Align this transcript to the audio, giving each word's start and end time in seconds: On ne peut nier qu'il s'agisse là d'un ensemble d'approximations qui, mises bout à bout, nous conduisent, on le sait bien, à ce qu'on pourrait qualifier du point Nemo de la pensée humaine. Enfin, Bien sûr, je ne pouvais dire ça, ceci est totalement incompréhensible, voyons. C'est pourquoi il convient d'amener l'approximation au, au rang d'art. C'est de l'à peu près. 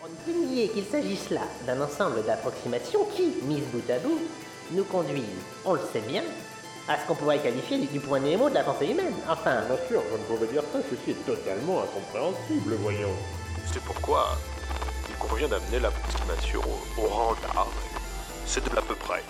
On 0.00 0.06
ne 0.06 0.14
peut 0.14 0.46
nier 0.46 0.68
qu'il 0.68 0.84
s'agisse 0.84 1.28
là 1.30 1.40
d'un 1.66 1.80
ensemble 1.80 2.24
d'approximations 2.24 3.04
qui, 3.16 3.34
mises 3.42 3.64
bout 3.72 3.90
à 3.90 3.98
bout, 3.98 4.20
nous 4.70 4.84
conduisent, 4.84 5.24
on 5.64 5.72
le 5.72 5.80
sait 5.92 6.02
bien, 6.02 6.22
à 6.86 6.96
ce 6.96 7.06
qu'on 7.08 7.16
pourrait 7.16 7.40
qualifier 7.40 7.78
du 7.78 7.98
point 7.98 8.20
Nemo 8.20 8.48
de 8.48 8.54
la 8.54 8.62
pensée 8.62 8.86
humaine. 8.86 9.14
Enfin, 9.28 9.62
Bien 9.66 9.76
sûr, 9.88 10.00
je 10.12 10.16
ne 10.16 10.22
pouvais 10.22 10.52
dire 10.52 10.62
ça, 10.72 10.78
ceci 10.88 11.10
est 11.10 11.26
totalement 11.26 11.82
incompréhensible, 11.82 12.74
voyons. 12.80 13.16
C'est 13.72 13.82
pourquoi 13.82 14.38
il 15.08 15.16
convient 15.16 15.48
d'amener 15.48 15.80
l'approximation 15.80 16.60
au, 16.60 17.02
au 17.02 17.06
rang 17.08 17.34
d'art. 17.42 17.66
C'est 18.46 18.64
de 18.70 18.76
l'à 18.76 18.82
peu 18.82 18.94
près. 18.94 19.24